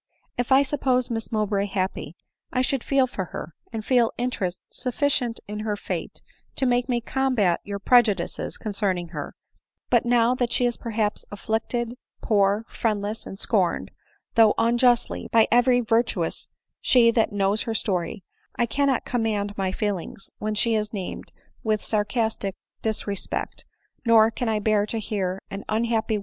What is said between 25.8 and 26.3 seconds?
ADELINE MOWBRAY.